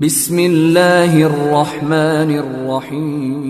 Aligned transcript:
بسم 0.00 0.32
الله 0.32 1.12
الرحمن 1.12 2.30
الرحيم. 2.32 3.42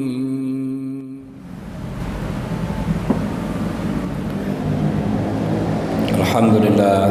الحمد 6.18 6.54
لله. 6.66 7.06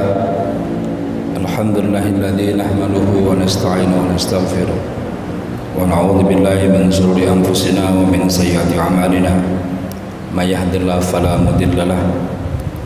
الحمد 1.39 1.77
لله 1.88 2.05
الذي 2.20 2.49
نحمده 2.59 3.07
ونستعينه 3.31 3.95
ونستغفره. 3.95 4.80
ونعوذ 5.80 6.20
بالله 6.27 6.59
من 6.76 6.91
شرور 6.91 7.23
أنفسنا 7.23 7.95
ومن 7.95 8.27
سيئات 8.27 8.76
أعمالنا. 8.76 9.40
من 10.35 10.45
يهد 10.52 10.84
الله 10.84 10.99
فلا 10.99 11.40
مضل 11.40 11.80
له 11.80 12.02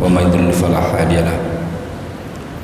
ومن 0.06 0.22
يضلل 0.22 0.54
فلا 0.54 1.02
هادي 1.02 1.18
له. 1.18 1.53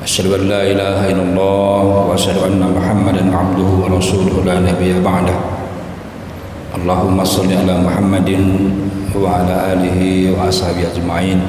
أشهد 0.05 0.27
أن 0.37 0.43
لا 0.49 0.61
إله 0.63 0.99
إلا 1.17 1.23
الله 1.23 1.83
وأشهد 2.11 2.37
أن 2.45 2.61
محمدا 2.61 3.25
عبده 3.37 3.69
ورسوله 3.83 4.35
لا 4.45 4.61
نبي 4.61 5.01
بعده 5.01 5.37
اللهم 6.77 7.19
صل 7.25 7.49
على 7.49 7.75
محمد 7.81 8.31
وعلى 9.17 9.55
آله 9.73 10.01
وأصحابه 10.37 10.85
أجمعين 10.93 11.41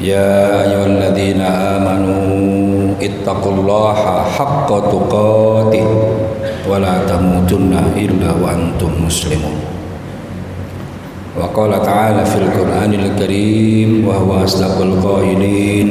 يا 0.00 0.64
أيها 0.64 0.86
الذين 0.86 1.40
آمنوا 1.40 2.20
اتقوا 3.00 3.52
الله 3.52 3.96
حق 4.36 4.68
تقاته 4.68 5.88
ولا 6.68 6.94
تموتن 7.08 7.72
إلا 7.96 8.30
وأنتم 8.42 8.90
مسلمون 9.06 9.56
وقال 11.35 11.71
تعالى 11.83 12.25
في 12.25 12.37
القرآن 12.47 12.93
الكريم 12.93 14.07
وهو 14.07 14.43
أصدق 14.43 14.79
القائلين. 14.81 15.89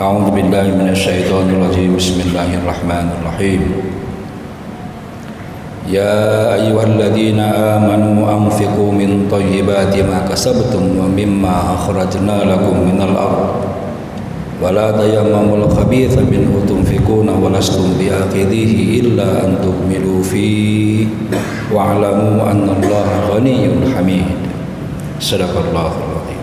أعوذ 0.00 0.26
بالله 0.34 0.66
من 0.74 0.88
الشيطان 0.90 1.54
الرجيم. 1.54 1.94
بسم 1.94 2.18
الله 2.26 2.58
الرحمن 2.58 3.06
الرحيم. 3.14 3.62
يا 5.86 6.18
أيها 6.58 6.82
الذين 6.82 7.40
آمنوا 7.78 8.18
أنفقوا 8.26 8.90
من 8.90 9.30
طيبات 9.30 9.94
ما 10.10 10.18
كسبتم 10.26 10.82
ومما 10.98 11.54
أخرجنا 11.78 12.36
لكم 12.50 12.76
من 12.90 12.98
الأرض. 13.06 13.50
ولا 14.60 14.88
تيمموا 14.92 15.56
الخبيث 15.56 16.18
منه 16.26 16.52
تنفقون 16.68 17.28
ولستم 17.28 17.86
بآخذيه 18.02 19.00
إلا 19.00 19.46
أن 19.46 19.50
تكملوا 19.62 20.20
فيه. 20.26 21.06
واعلموا 21.70 22.50
أن 22.50 22.66
الله 22.66 23.08
غني 23.30 23.62
حميد. 23.94 24.39
Sadaqallahul 25.20 26.16
Azim. 26.16 26.40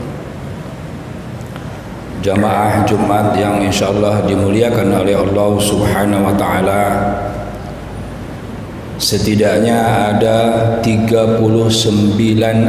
Jamaah 2.22 2.86
Jumat 2.86 3.34
yang 3.34 3.58
insyaallah 3.66 4.30
dimuliakan 4.30 5.02
oleh 5.02 5.17
Allah 5.17 5.52
Subhanahu 5.58 6.30
wa 6.30 6.36
taala 6.38 6.84
setidaknya 9.02 10.14
ada 10.14 10.38
39 10.86 11.42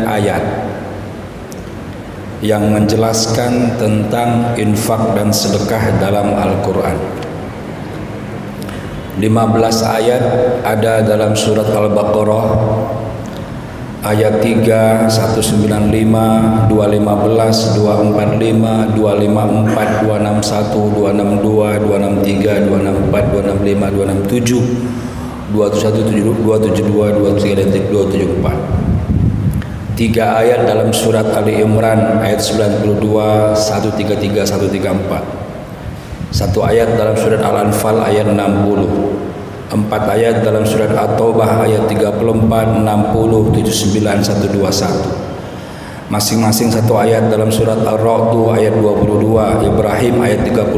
ayat 0.08 0.44
yang 2.40 2.72
menjelaskan 2.72 3.76
tentang 3.76 4.56
infak 4.56 5.12
dan 5.12 5.28
sedekah 5.28 5.92
dalam 6.00 6.32
Al-Qur'an. 6.32 6.96
15 9.20 9.28
ayat 9.84 10.22
ada 10.64 11.04
dalam 11.04 11.36
surat 11.36 11.68
Al-Baqarah 11.68 12.48
ayat 14.02 14.38
3, 14.38 15.10
195, 15.10 16.70
215, 16.70 17.74
245, 17.74 18.94
254, 18.94 20.06
261, 20.06 20.94
262, 20.94 21.82
263, 21.82 22.70
264, 22.70 23.34
265, 23.34 23.90
267, 23.90 24.62
272, 25.50 26.30
273 26.38 27.58
dan 27.58 27.68
274. 27.90 28.54
Tiga 29.98 30.38
ayat 30.38 30.62
dalam 30.62 30.94
surat 30.94 31.26
Ali 31.34 31.58
Imran 31.58 32.22
ayat 32.22 32.38
92, 32.38 33.02
133, 33.58 34.46
134. 34.46 35.26
Satu 36.30 36.62
ayat 36.62 36.94
dalam 36.94 37.18
surat 37.18 37.42
Al-Anfal 37.42 37.98
ayat 38.06 38.30
60 38.30 39.27
Empat 39.68 40.08
ayat 40.08 40.40
dalam 40.40 40.64
surat 40.64 40.96
At-Taubah 40.96 41.68
ayat 41.68 41.84
34, 41.92 42.24
60, 42.24 43.52
79, 43.68 44.24
121 44.24 45.27
Masing-masing 46.08 46.72
satu 46.72 46.96
ayat 46.96 47.28
dalam 47.28 47.52
surat 47.52 47.84
Ar-Ra'd 47.84 48.32
ayat 48.56 48.80
22, 48.80 49.28
Ibrahim 49.60 50.24
ayat 50.24 50.40
31, 50.40 50.72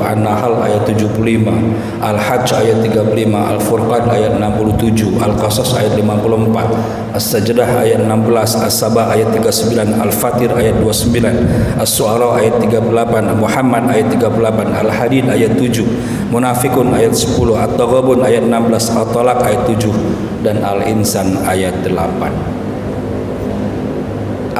An-Nahl 0.00 0.56
ayat 0.56 0.88
75, 0.88 2.00
Al-Hajj 2.00 2.48
ayat 2.64 2.80
35, 2.88 3.28
Al-Furqan 3.28 4.08
ayat 4.08 4.40
67, 4.40 5.20
Al-Qasas 5.20 5.76
ayat 5.76 6.00
54, 6.00 7.12
As-Sajdah 7.12 7.68
ayat 7.76 8.08
16, 8.08 8.56
As-Sabah 8.64 9.12
ayat 9.12 9.28
39, 9.36 10.00
Al-Fatir 10.00 10.48
ayat 10.56 10.80
29, 10.80 11.76
As-Su'ara 11.76 12.40
ayat 12.40 12.56
38, 12.64 13.36
Muhammad 13.36 13.84
ayat 13.84 14.08
38, 14.16 14.80
Al-Hadid 14.80 15.28
ayat 15.28 15.60
7, 15.60 16.32
Munafikun 16.32 16.96
ayat 16.96 17.12
10, 17.12 17.36
At-Taghabun 17.36 18.24
ayat 18.24 18.48
16, 18.48 18.96
At-Talaq 18.96 19.44
ayat 19.44 19.60
7 19.68 19.92
dan 20.40 20.64
Al-Insan 20.64 21.36
ayat 21.44 21.76
8 21.84 22.59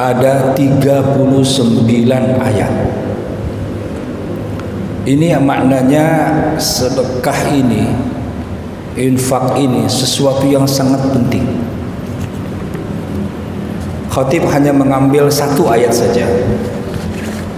ada 0.01 0.57
39 0.57 1.13
ayat. 2.41 2.73
Ini 5.05 5.37
maknanya 5.37 6.05
sedekah 6.57 7.53
ini, 7.53 7.85
infak 8.97 9.61
ini 9.61 9.85
sesuatu 9.85 10.49
yang 10.49 10.65
sangat 10.65 11.05
penting. 11.13 11.45
Khatib 14.09 14.49
hanya 14.49 14.73
mengambil 14.73 15.29
satu 15.29 15.69
ayat 15.69 15.93
saja 15.93 16.25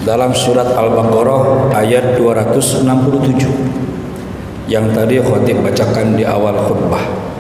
dalam 0.03 0.35
surat 0.35 0.67
Al-Baqarah 0.67 1.71
ayat 1.79 2.19
267 2.19 4.67
yang 4.67 4.91
tadi 4.91 5.23
khatib 5.23 5.63
bacakan 5.63 6.19
di 6.19 6.27
awal 6.27 6.59
khutbah. 6.67 7.31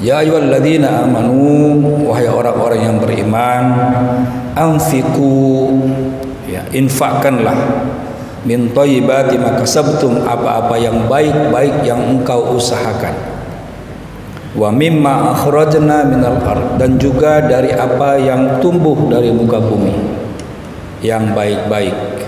Ya 0.00 0.24
ayyuhalladzina 0.24 1.04
amanu 1.04 1.76
wahai 2.08 2.24
orang-orang 2.24 2.88
yang 2.88 2.96
beriman 3.04 3.64
anfiqu 4.56 5.76
ya 6.48 6.64
infakkanlah. 6.72 7.84
Min 8.48 8.72
thayyibati 8.72 9.36
ma 9.36 9.60
kasabtum 9.60 10.24
apa-apa 10.24 10.80
yang 10.80 11.04
baik-baik 11.04 11.84
yang 11.84 12.00
engkau 12.16 12.56
usahakan. 12.56 13.12
Wa 14.56 14.72
mimma 14.72 15.36
akhrajna 15.36 16.08
minal 16.08 16.40
ard 16.48 16.80
dan 16.80 16.96
juga 16.96 17.44
dari 17.44 17.68
apa 17.68 18.16
yang 18.16 18.56
tumbuh 18.64 18.96
dari 19.12 19.28
muka 19.28 19.60
bumi 19.60 19.92
yang 21.04 21.36
baik-baik. 21.36 22.24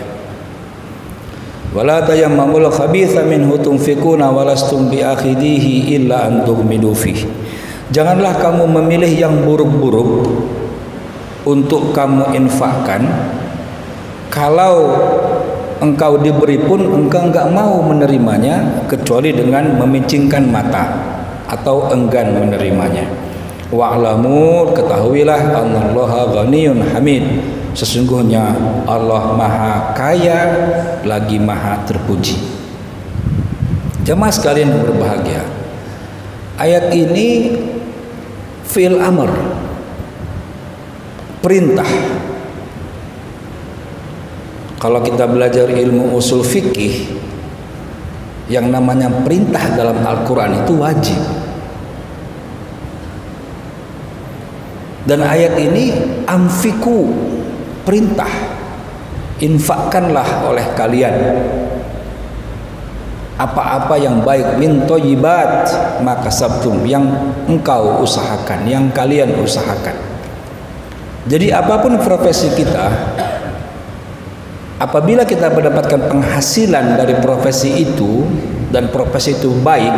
Wala 1.73 2.05
tayammamul 2.05 2.69
khabitha 2.69 3.25
minhu 3.25 3.57
tunfikuna 3.57 4.29
walastum 4.29 4.93
biakhidihi 4.93 5.97
illa 5.97 6.29
an 6.29 6.45
tughmidu 6.45 6.93
fihi 6.93 7.43
Janganlah 7.93 8.41
kamu 8.41 8.65
memilih 8.81 9.13
yang 9.13 9.45
buruk-buruk 9.45 10.25
untuk 11.45 11.93
kamu 11.93 12.33
infakkan 12.33 13.05
kalau 14.33 14.97
engkau 15.77 16.17
diberi 16.17 16.57
pun 16.57 16.81
engkau 16.81 17.29
enggak 17.29 17.53
mau 17.53 17.85
menerimanya 17.85 18.87
kecuali 18.89 19.37
dengan 19.37 19.77
memicingkan 19.77 20.49
mata 20.49 20.89
atau 21.53 21.93
enggan 21.93 22.33
menerimanya. 22.33 23.05
Wa'lamu 23.69 24.73
ketahuilah 24.73 25.53
Allah 25.53 26.13
ghaniyun 26.33 26.81
hamid. 26.97 27.25
Sesungguhnya 27.73 28.53
Allah 28.85 29.33
Maha 29.37 29.97
Kaya 29.97 30.41
lagi 31.05 31.41
Maha 31.41 31.81
Terpuji. 31.85 32.37
Jemaah 34.05 34.33
sekalian 34.33 34.77
berbahagia. 34.81 35.62
Ayat 36.63 36.95
ini 36.95 37.59
fi'il 38.63 39.03
amr. 39.03 39.27
Perintah. 41.43 41.91
Kalau 44.79 45.03
kita 45.03 45.27
belajar 45.27 45.67
ilmu 45.67 46.15
usul 46.15 46.47
fikih 46.47 47.19
yang 48.47 48.71
namanya 48.71 49.11
perintah 49.27 49.75
dalam 49.75 49.99
Al-Quran 50.07 50.63
itu 50.63 50.73
wajib. 50.79 51.19
Dan 55.03 55.27
ayat 55.27 55.59
ini 55.59 55.99
amfiku 56.31 57.11
perintah. 57.83 58.31
Infakkanlah 59.43 60.47
oleh 60.47 60.67
kalian 60.79 61.15
apa-apa 63.43 63.99
yang 63.99 64.23
baik 64.23 64.63
min 64.63 64.87
toyibat 64.87 65.67
maka 66.07 66.31
sabtum 66.31 66.87
yang 66.87 67.35
engkau 67.51 67.99
usahakan 68.07 68.63
yang 68.71 68.87
kalian 68.95 69.35
usahakan 69.43 69.99
jadi 71.27 71.59
apa 71.59 71.83
pun 71.83 71.99
profesi 71.99 72.55
kita 72.55 72.87
apabila 74.83 75.23
kita 75.23 75.47
mendapatkan 75.55 76.11
penghasilan 76.11 76.99
dari 76.99 77.15
profesi 77.23 77.87
itu 77.87 78.27
dan 78.75 78.91
profesi 78.91 79.39
itu 79.39 79.55
baik, 79.63 79.95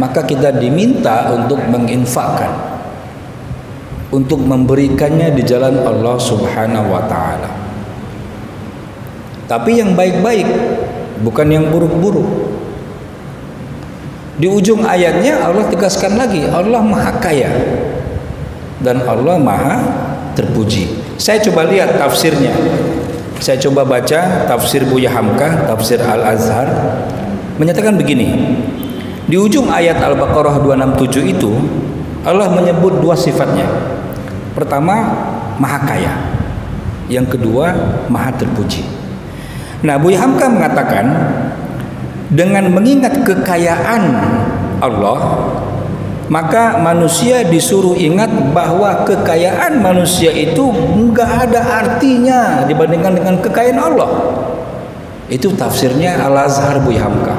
maka 0.00 0.26
kita 0.26 0.50
diminta 0.50 1.30
untuk 1.30 1.62
menginfakkan 1.70 2.74
untuk 4.10 4.42
memberikannya 4.42 5.30
di 5.34 5.42
jalan 5.46 5.78
Allah 5.86 6.16
Subhanahu 6.18 6.88
wa 6.90 7.02
taala. 7.06 7.50
Tapi 9.44 9.78
yang 9.78 9.92
baik-baik 9.92 10.48
bukan 11.22 11.46
yang 11.46 11.70
buruk-buruk. 11.70 12.26
Di 14.34 14.50
ujung 14.50 14.82
ayatnya 14.82 15.46
Allah 15.46 15.70
tegaskan 15.70 16.18
lagi, 16.18 16.42
Allah 16.50 16.82
Maha 16.82 17.12
Kaya 17.22 17.50
dan 18.82 19.06
Allah 19.06 19.38
Maha 19.38 19.76
terpuji. 20.34 20.90
Saya 21.14 21.38
coba 21.38 21.70
lihat 21.70 21.94
tafsirnya. 21.94 22.50
Saya 23.38 23.60
coba 23.62 23.86
baca 23.86 24.46
tafsir 24.50 24.82
Buya 24.88 25.10
Hamka, 25.14 25.70
tafsir 25.70 26.02
Al-Azhar 26.02 26.66
menyatakan 27.58 27.94
begini. 27.94 28.58
Di 29.24 29.38
ujung 29.38 29.70
ayat 29.70 30.02
Al-Baqarah 30.02 30.58
267 30.60 31.34
itu 31.38 31.52
Allah 32.26 32.50
menyebut 32.50 32.98
dua 32.98 33.14
sifatnya. 33.14 33.68
Pertama, 34.56 35.14
Maha 35.60 35.78
Kaya. 35.86 36.12
Yang 37.06 37.36
kedua, 37.36 37.74
Maha 38.08 38.32
Terpuji. 38.32 39.03
Nah, 39.84 40.00
Buya 40.00 40.24
Hamka 40.24 40.48
mengatakan 40.48 41.04
dengan 42.32 42.72
mengingat 42.72 43.20
kekayaan 43.20 44.02
Allah 44.80 45.20
maka 46.32 46.80
manusia 46.80 47.44
disuruh 47.44 47.92
ingat 47.92 48.32
bahwa 48.56 49.04
kekayaan 49.04 49.84
manusia 49.84 50.32
itu 50.32 50.72
enggak 50.72 51.46
ada 51.46 51.84
artinya 51.84 52.64
dibandingkan 52.64 53.12
dengan 53.12 53.36
kekayaan 53.44 53.76
Allah. 53.76 54.08
Itu 55.28 55.52
tafsirnya 55.52 56.16
Al-Azhar 56.24 56.80
Buya 56.80 57.04
Hamka 57.04 57.36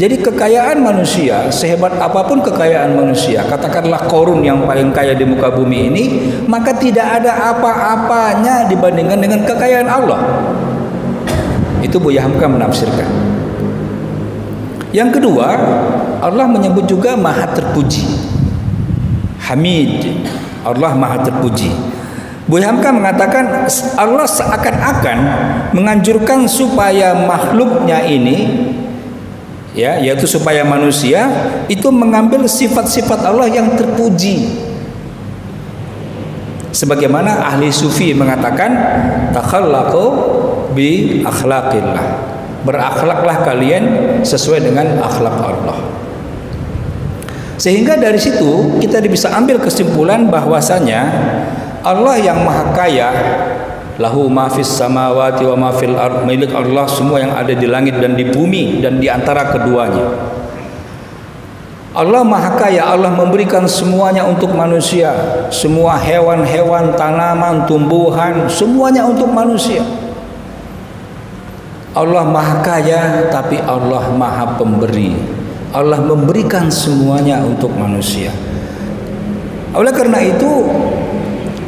jadi 0.00 0.16
kekayaan 0.16 0.80
manusia 0.80 1.52
sehebat 1.52 1.92
apa 2.00 2.24
pun 2.24 2.40
kekayaan 2.40 2.96
manusia 2.96 3.44
katakanlah 3.44 4.08
korun 4.08 4.40
yang 4.40 4.64
paling 4.64 4.94
kaya 4.96 5.12
di 5.12 5.28
muka 5.28 5.52
bumi 5.52 5.92
ini 5.92 6.04
maka 6.48 6.72
tidak 6.72 7.20
ada 7.20 7.52
apa-apanya 7.52 8.64
dibandingkan 8.72 9.20
dengan 9.20 9.44
kekayaan 9.44 9.90
Allah 9.92 10.20
itu 11.90 11.98
Buya 11.98 12.22
Hamka 12.22 12.46
menafsirkan 12.46 13.30
yang 14.90 15.14
kedua, 15.14 15.46
Allah 16.18 16.46
menyebut 16.50 16.82
juga 16.90 17.14
Maha 17.14 17.46
Terpuji. 17.54 18.06
Hamid. 19.46 20.18
Allah 20.66 20.98
Maha 20.98 21.22
Terpuji. 21.22 21.70
Bu 22.50 22.58
Hamka 22.58 22.90
mengatakan 22.90 23.70
Allah 23.94 24.26
seakan-akan 24.26 25.18
menganjurkan 25.70 26.50
supaya 26.50 27.14
makhluknya 27.14 28.02
ini 28.02 28.66
ya 29.70 30.02
yaitu 30.02 30.26
supaya 30.26 30.66
manusia 30.66 31.30
itu 31.70 31.86
mengambil 31.94 32.50
sifat-sifat 32.50 33.22
Allah 33.22 33.46
yang 33.46 33.78
terpuji 33.78 34.50
sebagaimana 36.74 37.54
ahli 37.54 37.70
sufi 37.70 38.10
mengatakan 38.18 38.74
takhallaqu 39.30 40.06
bi 40.74 41.20
akhlaqillah 41.26 42.30
berakhlaklah 42.64 43.40
kalian 43.44 43.84
sesuai 44.20 44.60
dengan 44.60 45.00
akhlak 45.00 45.36
Allah. 45.40 45.78
Sehingga 47.60 48.00
dari 48.00 48.16
situ 48.16 48.80
kita 48.80 49.04
bisa 49.04 49.32
ambil 49.36 49.60
kesimpulan 49.60 50.32
bahwasanya 50.32 51.00
Allah 51.84 52.16
yang 52.16 52.40
Maha 52.40 52.72
Kaya 52.72 53.08
lahu 54.00 54.32
ma 54.32 54.48
fis 54.48 54.68
samawati 54.68 55.44
wa 55.44 55.68
ma 55.68 55.70
fil 55.76 55.92
ard 55.92 56.24
milik 56.24 56.56
Allah 56.56 56.88
semua 56.88 57.20
yang 57.20 57.36
ada 57.36 57.52
di 57.52 57.68
langit 57.68 58.00
dan 58.00 58.16
di 58.16 58.24
bumi 58.24 58.80
dan 58.80 58.96
di 58.96 59.12
antara 59.12 59.52
keduanya. 59.52 60.08
Allah 61.90 62.22
Maha 62.22 62.54
Kaya, 62.54 62.86
Allah 62.86 63.10
memberikan 63.10 63.66
semuanya 63.66 64.22
untuk 64.22 64.54
manusia, 64.54 65.10
semua 65.50 65.98
hewan-hewan, 65.98 66.94
tanaman, 66.94 67.66
tumbuhan, 67.66 68.46
semuanya 68.46 69.02
untuk 69.04 69.26
manusia. 69.26 69.82
Allah 72.00 72.24
Maha 72.24 72.64
Kaya 72.64 73.28
tapi 73.28 73.60
Allah 73.60 74.08
Maha 74.16 74.56
Pemberi. 74.56 75.12
Allah 75.70 76.00
memberikan 76.00 76.72
semuanya 76.72 77.44
untuk 77.44 77.70
manusia. 77.76 78.32
Oleh 79.76 79.92
karena 79.94 80.18
itu 80.18 80.66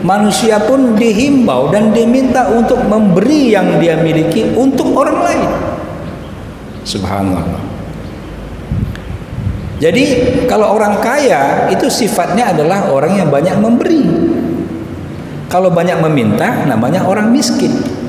manusia 0.02 0.58
pun 0.58 0.98
dihimbau 0.98 1.70
dan 1.70 1.94
diminta 1.94 2.50
untuk 2.50 2.82
memberi 2.82 3.54
yang 3.54 3.78
dia 3.78 3.94
miliki 4.00 4.56
untuk 4.58 4.90
orang 4.96 5.18
lain. 5.22 5.50
Subhanallah. 6.82 7.62
Jadi 9.78 10.04
kalau 10.50 10.74
orang 10.74 10.98
kaya 10.98 11.70
itu 11.70 11.86
sifatnya 11.90 12.54
adalah 12.54 12.90
orang 12.90 13.22
yang 13.22 13.28
banyak 13.30 13.54
memberi. 13.58 14.02
Kalau 15.46 15.70
banyak 15.70 16.00
meminta 16.02 16.66
namanya 16.66 17.06
orang 17.06 17.30
miskin. 17.30 18.01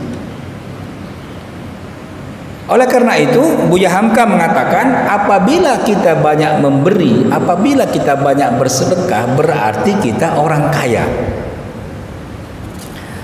Oleh 2.73 2.89
karena 2.89 3.13
itu, 3.21 3.69
Buya 3.69 3.93
Hamka 3.93 4.25
mengatakan 4.25 5.05
apabila 5.05 5.85
kita 5.85 6.17
banyak 6.17 6.57
memberi, 6.57 7.21
apabila 7.29 7.85
kita 7.85 8.17
banyak 8.17 8.57
bersedekah, 8.57 9.37
berarti 9.37 9.93
kita 10.01 10.41
orang 10.41 10.73
kaya. 10.73 11.05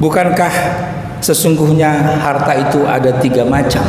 Bukankah 0.00 0.54
sesungguhnya 1.20 2.16
harta 2.24 2.56
itu 2.56 2.88
ada 2.88 3.20
tiga 3.20 3.44
macam? 3.44 3.84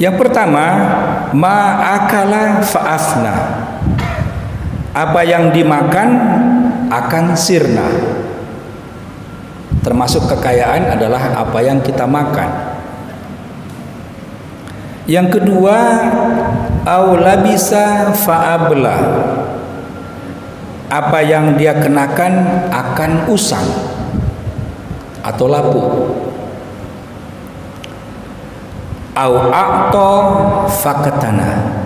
Yang 0.00 0.16
pertama 0.16 0.64
ma'akala 1.36 2.64
fa'afna. 2.64 3.34
Apa 4.96 5.20
yang 5.28 5.52
dimakan 5.52 6.08
akan 6.88 7.36
sirna. 7.36 7.84
Termasuk 9.84 10.24
kekayaan 10.32 10.96
adalah 10.96 11.36
apa 11.36 11.60
yang 11.60 11.84
kita 11.84 12.08
makan 12.08 12.75
yang 15.06 15.30
kedua, 15.30 15.78
aulabisa 16.82 18.10
fa'abla. 18.10 18.98
Apa 20.86 21.18
yang 21.22 21.58
dia 21.58 21.78
kenakan 21.78 22.66
akan 22.70 23.26
usang 23.30 23.66
atau 25.22 25.46
lapuk. 25.50 25.90
Au 29.18 29.32
a'to 29.50 30.10
fakatana. 30.70 31.82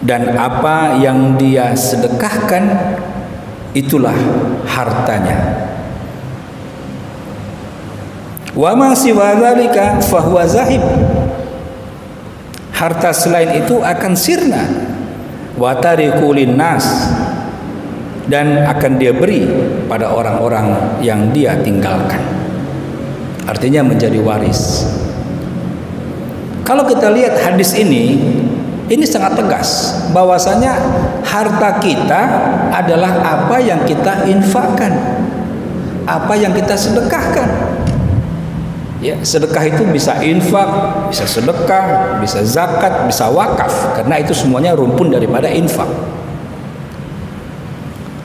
Dan 0.00 0.36
apa 0.36 0.96
yang 1.00 1.34
dia 1.40 1.72
sedekahkan 1.76 2.64
itulah 3.76 4.16
hartanya. 4.64 5.68
Wa 8.56 8.72
ma 8.72 8.96
siwa 8.96 9.36
dzalika 9.36 10.00
fahuwa 10.00 10.48
zahib 10.48 10.80
harta 12.76 13.10
selain 13.16 13.64
itu 13.64 13.80
akan 13.80 14.12
sirna. 14.12 14.64
Watarikulin 15.56 16.52
nas 16.52 16.84
dan 18.28 18.68
akan 18.68 19.00
dia 19.00 19.16
beri 19.16 19.48
pada 19.88 20.12
orang-orang 20.12 21.00
yang 21.00 21.32
dia 21.32 21.56
tinggalkan. 21.64 22.20
Artinya 23.48 23.80
menjadi 23.80 24.20
waris. 24.20 24.84
Kalau 26.60 26.84
kita 26.84 27.08
lihat 27.08 27.40
hadis 27.40 27.72
ini 27.72 28.20
ini 28.92 29.04
sangat 29.08 29.40
tegas. 29.40 29.96
Bahwasanya 30.12 30.76
harta 31.24 31.80
kita 31.80 32.22
adalah 32.76 33.24
apa 33.24 33.56
yang 33.58 33.80
kita 33.88 34.28
infakkan. 34.28 34.92
Apa 36.04 36.36
yang 36.36 36.52
kita 36.52 36.76
sedekahkan 36.76 37.65
Ya, 38.96 39.20
sedekah 39.20 39.60
itu 39.68 39.84
bisa 39.92 40.16
infak, 40.24 40.68
bisa 41.12 41.28
sedekah, 41.28 42.16
bisa 42.16 42.40
zakat, 42.40 43.04
bisa 43.04 43.28
wakaf 43.28 43.92
karena 43.92 44.16
itu 44.24 44.32
semuanya 44.32 44.72
rumpun 44.72 45.12
daripada 45.12 45.52
infak. 45.52 45.88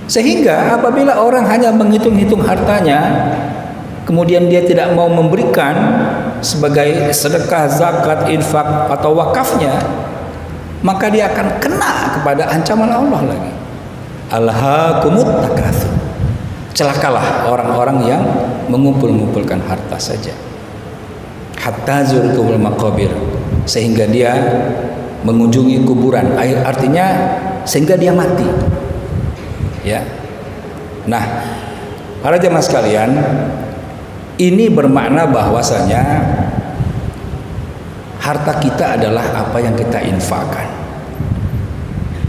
Sehingga 0.07 0.75
apabila 0.79 1.19
orang 1.19 1.43
hanya 1.47 1.75
menghitung-hitung 1.75 2.39
hartanya 2.47 2.99
kemudian 4.07 4.47
dia 4.47 4.63
tidak 4.63 4.95
mau 4.95 5.11
memberikan 5.11 5.75
sebagai 6.39 7.11
sedekah, 7.11 7.67
zakat, 7.67 8.31
infak 8.31 8.91
atau 8.91 9.11
wakafnya 9.11 9.75
maka 10.81 11.11
dia 11.11 11.29
akan 11.29 11.47
kena 11.61 12.15
kepada 12.15 12.47
ancaman 12.47 12.89
Allah 12.89 13.21
lagi. 13.27 13.53
Alhaakumut 14.31 15.27
takatsur. 15.43 15.91
Celakalah 16.71 17.51
orang-orang 17.51 17.97
yang 18.07 18.23
mengumpul-ngumpulkan 18.71 19.59
harta 19.67 19.99
saja. 19.99 20.50
Hatta 21.61 22.01
zurtumul 22.01 22.57
maqabir 22.57 23.13
sehingga 23.69 24.09
dia 24.09 24.33
mengunjungi 25.21 25.85
kuburan. 25.85 26.33
Artinya 26.65 27.05
sehingga 27.69 27.93
dia 27.93 28.09
mati. 28.09 28.45
Ya. 29.85 30.01
Nah, 31.05 31.21
para 32.25 32.41
jemaah 32.41 32.65
sekalian, 32.65 33.09
ini 34.41 34.73
bermakna 34.73 35.29
bahwasanya 35.29 36.01
harta 38.21 38.57
kita 38.57 38.97
adalah 38.97 39.45
apa 39.45 39.57
yang 39.61 39.77
kita 39.77 40.01
infakkan. 40.01 40.65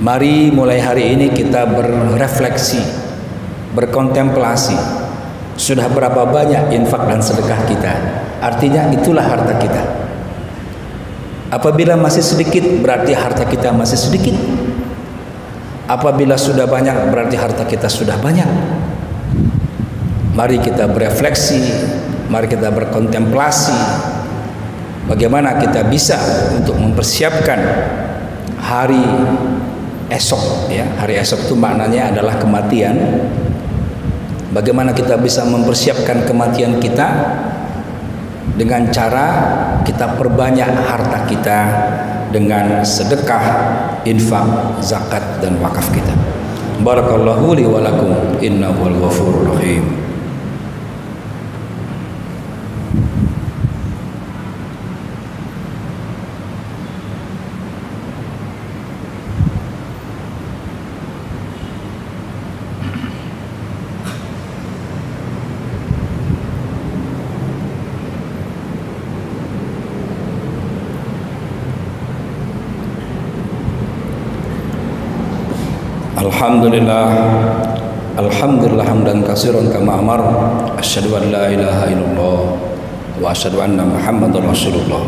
Mari 0.02 0.50
mulai 0.52 0.82
hari 0.82 1.14
ini 1.14 1.32
kita 1.32 1.64
berefleksi, 1.72 2.84
berkontemplasi. 3.72 5.01
Sudah 5.54 5.86
berapa 5.92 6.26
banyak 6.26 6.72
infak 6.72 7.06
dan 7.06 7.20
sedekah 7.20 7.60
kita? 7.68 7.92
Artinya 8.40 8.88
itulah 8.90 9.22
harta 9.22 9.54
kita. 9.60 9.82
Apabila 11.52 11.94
masih 12.00 12.24
sedikit 12.24 12.64
berarti 12.80 13.12
harta 13.12 13.44
kita 13.44 13.70
masih 13.76 14.00
sedikit. 14.00 14.34
Apabila 15.84 16.40
sudah 16.40 16.64
banyak 16.64 17.12
berarti 17.12 17.36
harta 17.36 17.68
kita 17.68 17.92
sudah 17.92 18.16
banyak. 18.16 18.48
Mari 20.32 20.64
kita 20.64 20.88
berefleksi, 20.88 21.60
mari 22.32 22.48
kita 22.48 22.72
berkontemplasi 22.72 23.76
bagaimana 25.04 25.60
kita 25.60 25.84
bisa 25.84 26.16
untuk 26.56 26.80
mempersiapkan 26.80 27.60
hari 28.56 29.04
esok 30.08 30.72
ya 30.72 30.88
hari 30.96 31.20
esok 31.20 31.44
itu 31.44 31.54
maknanya 31.56 32.16
adalah 32.16 32.40
kematian 32.40 32.96
bagaimana 34.52 34.92
kita 34.92 35.18
bisa 35.18 35.42
mempersiapkan 35.48 36.28
kematian 36.28 36.78
kita? 36.78 37.08
Dengan 38.52 38.92
cara 38.92 39.26
kita 39.80 40.20
perbanyak 40.20 40.68
harta 40.84 41.24
kita 41.24 41.60
dengan 42.28 42.84
sedekah 42.84 43.44
infak 44.04 44.78
zakat 44.84 45.40
dan 45.40 45.56
wakaf 45.56 45.88
kita. 45.88 46.12
Barakallahu 46.84 47.56
li 47.56 47.64
wa 47.64 47.80
lakum. 47.80 48.12
Innahu 48.44 48.92
ghafurur 49.00 49.56
rahim 49.56 50.11
Alhamdulillah. 76.42 77.06
Alhamdulillah 78.18 78.82
hamdan 78.82 79.22
kasiran 79.22 79.70
kama 79.70 80.02
amar. 80.02 80.18
Asyhadu 80.74 81.14
an 81.14 81.30
la 81.30 81.46
ilaha 81.46 81.86
illallah 81.86 82.40
Wa 83.22 83.30
asyhadu 83.30 83.62
anna 83.62 83.86
muhammadan 83.86 84.50
rasulullah. 84.50 85.06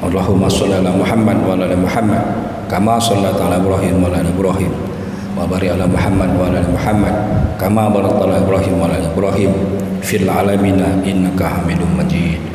Allahumma 0.00 0.48
salli 0.48 0.72
ala 0.72 0.88
Muhammad 0.96 1.36
wa 1.44 1.52
ala 1.52 1.68
Muhammad 1.76 2.24
Kama 2.64 2.96
sallata 2.96 3.44
ala 3.44 3.60
Ibrahim 3.60 4.00
wa 4.00 4.08
ala 4.08 4.24
Ibrahim 4.24 4.72
Wa 5.36 5.44
barik 5.44 5.76
ala 5.76 5.84
Muhammad 5.84 6.32
wa 6.32 6.48
ala 6.48 6.64
Muhammad 6.64 7.14
Kama 7.60 7.92
barakta 7.92 8.24
ala 8.24 8.36
Ibrahim 8.40 8.74
wa 8.80 8.88
ala 8.88 9.04
Ibrahim. 9.04 9.52
Fil 10.00 10.24
alamina 10.24 10.96
innaka 11.04 11.60
hamidum 11.60 11.92
majid 11.92 12.53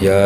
يا 0.00 0.24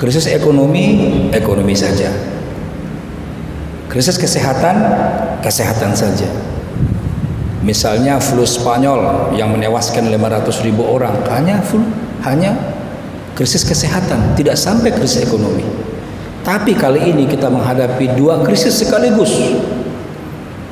Krisis 0.00 0.26
ekonomi, 0.30 1.28
ekonomi 1.30 1.76
saja. 1.76 2.08
Krisis 3.90 4.16
kesehatan, 4.16 4.76
kesehatan 5.44 5.92
saja. 5.92 6.30
Misalnya 7.60 8.16
flu 8.16 8.48
Spanyol 8.48 9.32
yang 9.36 9.52
menewaskan 9.52 10.08
500 10.08 10.64
ribu 10.64 10.88
orang, 10.88 11.20
hanya 11.28 11.60
flu, 11.60 11.84
hanya 12.24 12.56
krisis 13.36 13.64
kesehatan, 13.68 14.32
tidak 14.32 14.56
sampai 14.56 14.92
krisis 14.92 15.24
ekonomi. 15.28 15.64
Tapi 16.40 16.72
kali 16.72 17.12
ini 17.12 17.28
kita 17.28 17.52
menghadapi 17.52 18.16
dua 18.16 18.40
krisis 18.40 18.80
sekaligus. 18.80 19.32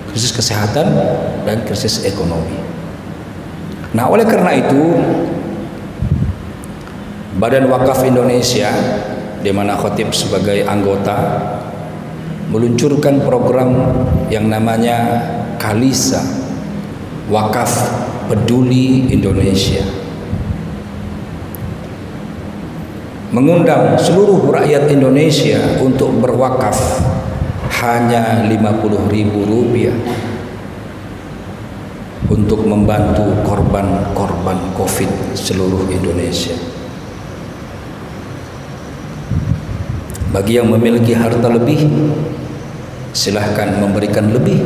Krisis 0.08 0.32
kesehatan 0.32 0.88
dan 1.44 1.60
krisis 1.68 2.08
ekonomi. 2.08 2.56
Nah, 3.92 4.08
oleh 4.08 4.24
karena 4.24 4.52
itu 4.56 4.96
Badan 7.38 7.71
Wakaf 7.71 8.02
Indonesia 8.02 8.66
di 9.38 9.54
mana 9.54 9.78
khotib 9.78 10.11
sebagai 10.11 10.66
anggota 10.66 11.38
meluncurkan 12.50 13.23
program 13.23 13.78
yang 14.26 14.50
namanya 14.50 15.23
Kalisa 15.54 16.18
Wakaf 17.30 17.71
Peduli 18.26 19.07
Indonesia 19.14 19.87
mengundang 23.30 23.95
seluruh 23.95 24.50
rakyat 24.50 24.90
Indonesia 24.90 25.78
untuk 25.78 26.18
berwakaf 26.18 26.75
hanya 27.87 28.42
50 28.50 29.14
ribu 29.14 29.47
rupiah 29.47 29.95
untuk 32.26 32.66
membantu 32.66 33.30
korban-korban 33.47 34.59
COVID 34.75 35.38
seluruh 35.38 35.87
Indonesia. 35.87 36.77
Bagi 40.28 40.61
yang 40.61 40.68
memiliki 40.68 41.16
harta 41.16 41.49
lebih, 41.49 41.88
silahkan 43.16 43.80
memberikan 43.80 44.28
lebih. 44.28 44.61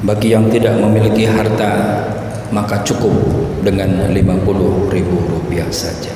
Bagi 0.00 0.32
yang 0.32 0.48
tidak 0.48 0.80
memiliki 0.80 1.28
harta, 1.28 1.70
maka 2.50 2.80
cukup 2.88 3.12
dengan 3.60 4.08
50 4.08 4.88
ribu 4.88 5.16
rupiah 5.28 5.68
saja. 5.68 6.10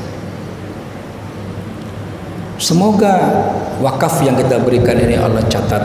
Semoga 2.56 3.14
wakaf 3.84 4.24
yang 4.24 4.40
kita 4.40 4.64
berikan 4.64 4.96
ini 4.96 5.20
Allah 5.20 5.44
catat 5.52 5.84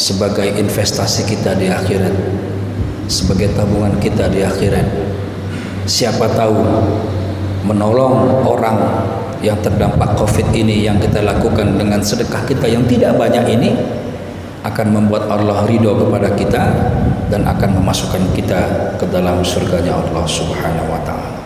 sebagai 0.00 0.48
investasi 0.48 1.28
kita 1.28 1.60
di 1.60 1.68
akhirat, 1.68 2.14
sebagai 3.04 3.52
tabungan 3.52 4.00
kita 4.00 4.32
di 4.32 4.40
akhirat. 4.40 4.88
Siapa 5.84 6.24
tahu 6.32 6.56
menolong 7.64 8.44
orang 8.46 8.76
yang 9.40 9.56
terdampak 9.64 10.16
Covid 10.20 10.52
ini 10.52 10.84
yang 10.84 11.00
kita 11.00 11.24
lakukan 11.24 11.80
dengan 11.80 12.00
sedekah 12.04 12.44
kita 12.44 12.68
yang 12.68 12.84
tidak 12.84 13.16
banyak 13.16 13.44
ini 13.56 13.70
akan 14.60 14.92
membuat 14.92 15.24
Allah 15.32 15.64
ridho 15.64 15.96
kepada 15.96 16.28
kita 16.36 16.62
dan 17.32 17.48
akan 17.48 17.80
memasukkan 17.80 18.20
kita 18.36 18.60
ke 19.00 19.08
dalam 19.08 19.40
surganya 19.40 19.96
Allah 19.96 20.24
Subhanahu 20.28 20.92
wa 20.92 21.00
taala. 21.00 21.40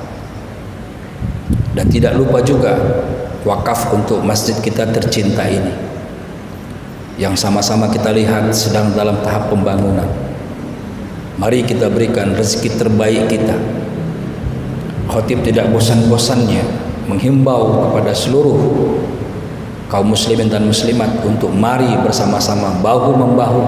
Dan 1.75 1.87
tidak 1.91 2.19
lupa 2.19 2.43
juga 2.43 2.75
wakaf 3.47 3.95
untuk 3.95 4.23
masjid 4.27 4.59
kita 4.59 4.91
tercinta 4.91 5.47
ini 5.47 5.95
yang 7.15 7.39
sama-sama 7.39 7.87
kita 7.87 8.11
lihat 8.11 8.51
sedang 8.51 8.91
dalam 8.91 9.23
tahap 9.23 9.47
pembangunan. 9.51 10.07
Mari 11.39 11.67
kita 11.67 11.91
berikan 11.91 12.35
rezeki 12.35 12.71
terbaik 12.79 13.31
kita. 13.31 13.55
Khotib 15.09 15.45
tidak 15.45 15.69
bosan-bosannya 15.71 16.65
menghimbau 17.07 17.89
kepada 17.89 18.17
seluruh 18.17 18.59
kaum 19.93 20.11
muslimin 20.11 20.49
dan 20.49 20.65
muslimat 20.65 21.21
untuk 21.23 21.53
mari 21.53 21.89
bersama-sama 22.01 22.81
bahu 22.81 23.13
membahu 23.15 23.63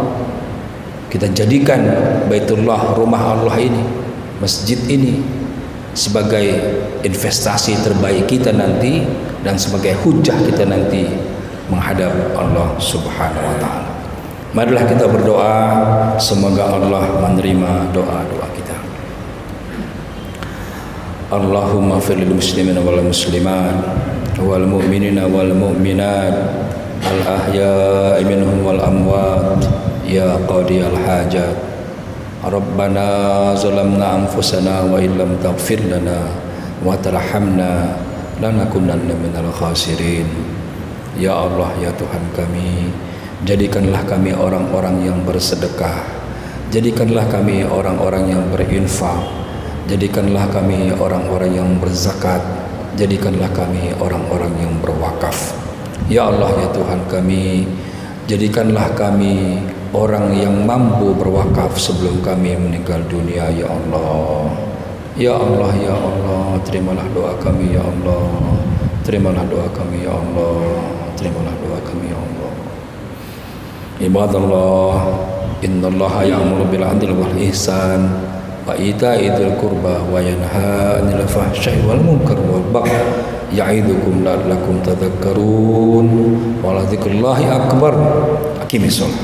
kita 1.13 1.31
jadikan 1.31 1.81
Baitullah 2.27 2.97
rumah 2.97 3.37
Allah 3.37 3.57
ini 3.61 3.85
masjid 4.41 4.81
ini 4.89 5.21
sebagai 5.97 6.45
investasi 7.05 7.81
terbaik 7.81 8.29
kita 8.29 8.53
nanti 8.53 9.05
dan 9.41 9.57
sebagai 9.57 9.97
hujah 10.05 10.37
kita 10.45 10.69
nanti 10.69 11.09
menghadap 11.73 12.13
Allah 12.37 12.77
Subhanahu 12.77 13.47
wa 13.49 13.57
taala. 13.59 13.91
Marilah 14.53 14.85
kita 14.89 15.05
berdoa 15.09 15.55
semoga 16.17 16.65
Allah 16.69 17.05
menerima 17.29 17.93
doa-doa. 17.93 18.56
Allahumma 21.27 21.99
fil 21.99 22.23
muslimin 22.23 22.79
wal 22.87 23.03
muslimat 23.03 23.75
wal 24.39 24.63
mu'minina 24.63 25.27
wal 25.27 25.51
mu'minat 25.51 26.39
al 27.03 27.21
ahya'i 27.27 28.23
minhum 28.23 28.63
wal 28.63 28.79
amwat 28.79 29.59
ya 30.07 30.39
qadi 30.47 30.87
al 30.87 30.95
hajat. 30.95 31.59
Rabbana 32.47 33.59
zalamna 33.59 34.23
wa 34.23 35.03
illam 35.03 35.35
taghfir 35.43 35.83
lana 35.91 36.31
wa 36.87 36.95
Ya 41.19 41.33
Allah 41.35 41.71
ya 41.83 41.91
Tuhan 41.91 42.23
kami 42.39 42.95
jadikanlah 43.43 44.07
kami 44.07 44.31
orang-orang 44.31 45.11
yang 45.11 45.19
bersedekah. 45.27 46.07
Jadikanlah 46.71 47.27
kami 47.27 47.67
orang-orang 47.67 48.31
yang 48.31 48.47
berinfak. 48.55 49.46
Jadikanlah 49.87 50.51
kami 50.51 50.91
orang-orang 50.95 51.53
yang 51.55 51.71
berzakat. 51.79 52.43
Jadikanlah 52.99 53.51
kami 53.55 53.95
orang-orang 54.03 54.51
yang 54.59 54.73
berwakaf. 54.83 55.55
Ya 56.11 56.27
Allah 56.27 56.51
ya 56.59 56.69
Tuhan 56.75 57.07
kami 57.11 57.67
Jadikanlah 58.27 58.91
kami 58.99 59.63
orang 59.95 60.35
yang 60.35 60.67
mampu 60.67 61.15
berwakaf 61.15 61.79
sebelum 61.79 62.19
kami 62.27 62.59
meninggal 62.59 62.99
dunia 63.07 63.47
ya 63.55 63.71
Allah. 63.71 64.51
Ya 65.15 65.39
Allah 65.39 65.71
ya 65.79 65.95
Allah 65.95 66.59
terimalah 66.67 67.07
doa 67.15 67.39
kami 67.39 67.79
ya 67.79 67.87
Allah. 67.87 68.27
Terimalah 69.07 69.47
doa 69.47 69.71
kami 69.71 70.03
ya 70.03 70.11
Allah. 70.11 70.59
Terimalah 71.15 71.55
doa 71.63 71.79
kami 71.87 72.11
ya 72.11 72.19
Allah. 72.19 72.53
Ibadallah 74.03 74.95
innallaha 75.63 76.27
ya'muru 76.27 76.67
bil 76.67 76.83
'adli 76.83 77.15
wal 77.15 77.37
ihsan 77.47 78.11
wa 78.67 78.75
ita'idil 78.75 79.55
qurba 79.63 80.03
wa 80.11 80.19
yanha 80.19 80.99
'anil 80.99 81.23
fahsya'i 81.23 81.87
wal 81.87 82.03
munkar 82.03 82.35
wal 82.43 82.67
baghy 82.75 82.99
ya'idukum 83.55 84.27
la'allakum 84.27 84.83
tadhakkarun. 84.83 86.07
Wa 86.61 86.75
la 86.75 86.83
dzikrullahi 86.91 87.47
akbar. 87.47 87.95
Aqimis 88.67 89.07
shalah 89.07 89.23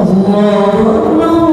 Allahu 0.00 1.49